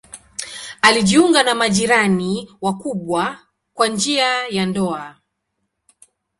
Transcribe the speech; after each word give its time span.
Alijiunga 0.81 1.43
na 1.43 1.55
majirani 1.55 2.51
wakubwa 2.61 3.39
kwa 3.73 3.87
njia 3.87 4.47
ya 4.47 4.65
ndoa. 4.65 5.15